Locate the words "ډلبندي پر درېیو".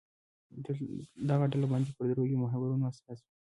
1.51-2.41